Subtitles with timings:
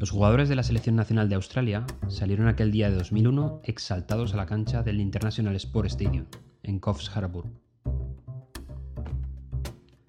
[0.00, 4.38] Los jugadores de la Selección Nacional de Australia salieron aquel día de 2001 exaltados a
[4.38, 6.24] la cancha del International Sport Stadium,
[6.62, 7.44] en Coffs Harbour.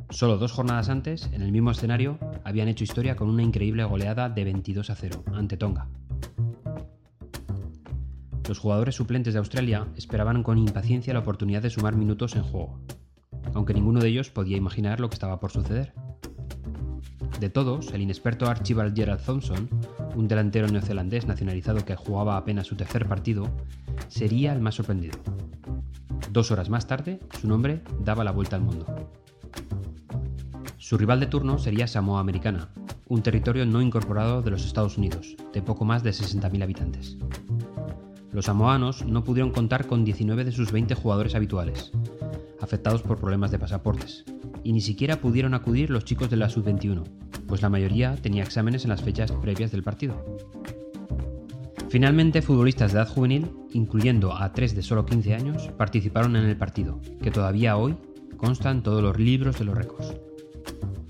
[0.09, 4.29] Solo dos jornadas antes, en el mismo escenario, habían hecho historia con una increíble goleada
[4.29, 5.89] de 22 a 0 ante Tonga.
[8.47, 12.79] Los jugadores suplentes de Australia esperaban con impaciencia la oportunidad de sumar minutos en juego,
[13.53, 15.93] aunque ninguno de ellos podía imaginar lo que estaba por suceder.
[17.41, 19.67] De todos, el inexperto Archibald Gerald Thompson,
[20.15, 23.49] un delantero neozelandés nacionalizado que jugaba apenas su tercer partido,
[24.09, 25.17] sería el más sorprendido.
[26.31, 28.85] Dos horas más tarde, su nombre daba la vuelta al mundo.
[30.77, 32.69] Su rival de turno sería Samoa Americana,
[33.07, 37.17] un territorio no incorporado de los Estados Unidos, de poco más de 60.000 habitantes.
[38.31, 41.91] Los samoanos no pudieron contar con 19 de sus 20 jugadores habituales,
[42.59, 44.25] afectados por problemas de pasaportes,
[44.63, 47.03] y ni siquiera pudieron acudir los chicos de la Sub-21,
[47.51, 50.15] pues la mayoría tenía exámenes en las fechas previas del partido.
[51.89, 56.55] Finalmente, futbolistas de edad juvenil, incluyendo a tres de solo 15 años, participaron en el
[56.55, 57.97] partido, que todavía hoy
[58.37, 60.15] consta en todos los libros de los récords.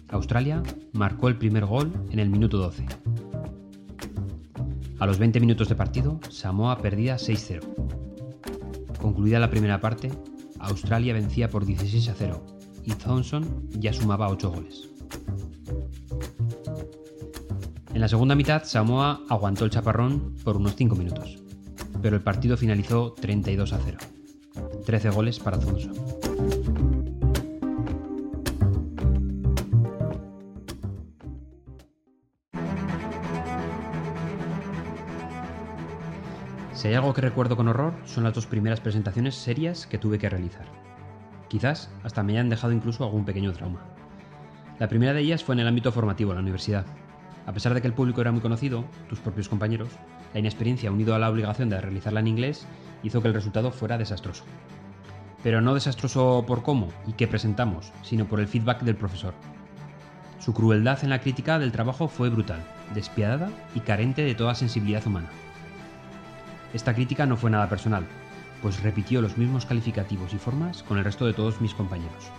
[0.08, 2.88] Australia marcó el primer gol en el minuto 12.
[4.98, 7.61] A los 20 minutos de partido, Samoa perdía 6-0.
[9.00, 10.11] Concluida la primera parte,
[10.58, 12.44] Australia vencía por 16 a 0
[12.83, 14.92] y Thompson ya sumaba 8 goles.
[18.02, 21.38] En la segunda mitad, Samoa aguantó el chaparrón por unos 5 minutos,
[22.02, 23.98] pero el partido finalizó 32 a 0.
[24.88, 25.94] 13 goles para Thompson.
[36.74, 40.18] Si hay algo que recuerdo con horror, son las dos primeras presentaciones serias que tuve
[40.18, 40.66] que realizar.
[41.50, 43.86] Quizás hasta me hayan dejado incluso algún pequeño trauma.
[44.80, 46.88] La primera de ellas fue en el ámbito formativo, en la universidad.
[47.45, 49.89] A pesar de que el público era muy conocido, tus propios compañeros,
[50.33, 52.67] la inexperiencia unido a la obligación de realizarla en inglés
[53.04, 54.43] hizo que el resultado fuera desastroso.
[55.43, 59.33] Pero no desastroso por cómo y qué presentamos, sino por el feedback del profesor.
[60.39, 65.05] Su crueldad en la crítica del trabajo fue brutal, despiadada y carente de toda sensibilidad
[65.05, 65.30] humana.
[66.73, 68.05] Esta crítica no fue nada personal,
[68.61, 72.32] pues repitió los mismos calificativos y formas con el resto de todos mis compañeros.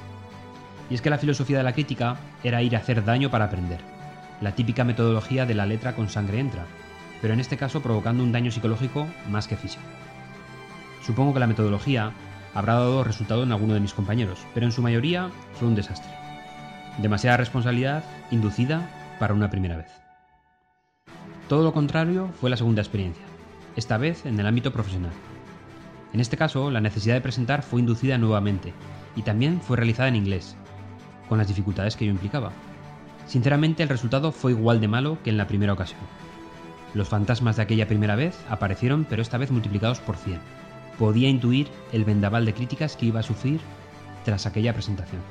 [0.90, 3.80] Y es que la filosofía de la crítica era ir a hacer daño para aprender,
[4.42, 6.66] la típica metodología de la letra con sangre entra,
[7.20, 9.84] pero en este caso provocando un daño psicológico más que físico.
[11.06, 12.12] Supongo que la metodología
[12.52, 16.10] habrá dado resultado en alguno de mis compañeros, pero en su mayoría fue un desastre.
[16.98, 19.90] Demasiada responsabilidad inducida para una primera vez.
[21.48, 23.24] Todo lo contrario fue la segunda experiencia,
[23.76, 25.12] esta vez en el ámbito profesional.
[26.12, 28.74] En este caso, la necesidad de presentar fue inducida nuevamente
[29.16, 30.56] y también fue realizada en inglés,
[31.28, 32.52] con las dificultades que ello implicaba.
[33.26, 36.00] Sinceramente, el resultado fue igual de malo que en la primera ocasión.
[36.94, 40.38] Los fantasmas de aquella primera vez aparecieron, pero esta vez multiplicados por 100.
[40.98, 43.60] Podía intuir el vendaval de críticas que iba a sufrir
[44.24, 45.22] tras aquella presentación.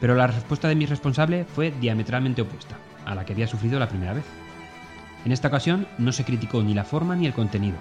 [0.00, 3.88] Pero la respuesta de mi responsable fue diametralmente opuesta a la que había sufrido la
[3.88, 4.24] primera vez.
[5.24, 7.76] En esta ocasión no se criticó ni la forma ni el contenido,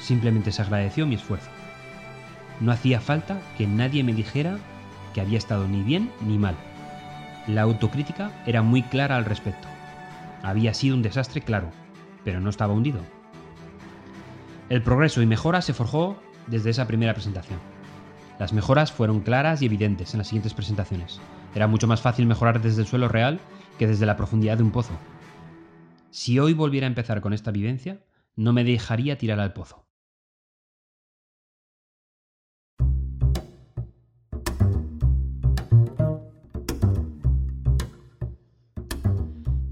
[0.00, 1.50] simplemente se agradeció mi esfuerzo.
[2.60, 4.58] No hacía falta que nadie me dijera
[5.12, 6.56] que había estado ni bien ni mal.
[7.46, 9.68] La autocrítica era muy clara al respecto.
[10.42, 11.70] Había sido un desastre, claro,
[12.24, 13.00] pero no estaba hundido.
[14.70, 16.16] El progreso y mejora se forjó
[16.46, 17.58] desde esa primera presentación.
[18.38, 21.20] Las mejoras fueron claras y evidentes en las siguientes presentaciones.
[21.54, 23.40] Era mucho más fácil mejorar desde el suelo real
[23.78, 24.94] que desde la profundidad de un pozo.
[26.10, 28.00] Si hoy volviera a empezar con esta vivencia,
[28.36, 29.83] no me dejaría tirar al pozo.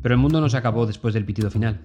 [0.02, 1.80] Pero el mundo no se acabó después del pitido final.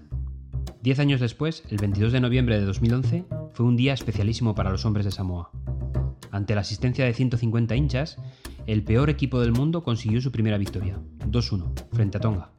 [0.82, 4.86] Diez años después, el 22 de noviembre de 2011, fue un día especialísimo para los
[4.86, 5.52] hombres de Samoa.
[6.32, 8.18] Ante la asistencia de 150 hinchas,
[8.66, 11.00] el peor equipo del mundo consiguió su primera victoria,
[11.30, 12.52] 2-1, frente a Tonga.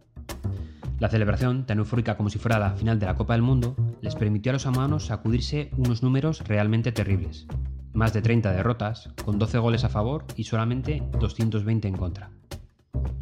[1.01, 4.15] La celebración, tan eufórica como si fuera la final de la Copa del Mundo, les
[4.15, 7.47] permitió a los samoanos sacudirse unos números realmente terribles.
[7.93, 12.31] Más de 30 derrotas, con 12 goles a favor y solamente 220 en contra.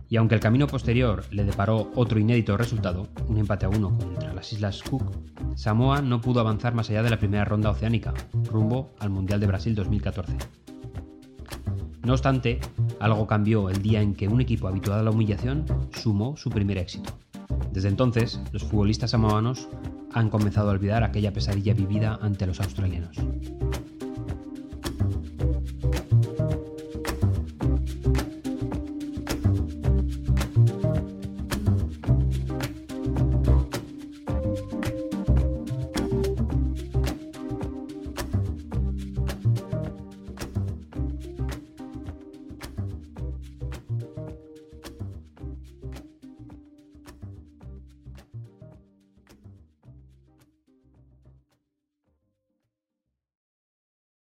[0.08, 4.32] Y aunque el camino posterior le deparó otro inédito resultado, un empate a uno contra
[4.32, 5.10] las Islas Cook,
[5.56, 8.14] Samoa no pudo avanzar más allá de la primera ronda oceánica,
[8.44, 10.36] rumbo al Mundial de Brasil 2014.
[12.04, 12.60] No obstante,
[13.00, 16.78] algo cambió el día en que un equipo habituado a la humillación sumó su primer
[16.78, 17.12] éxito.
[17.72, 19.68] Desde entonces, los futbolistas samoanos
[20.12, 23.16] han comenzado a olvidar aquella pesadilla vivida ante los australianos.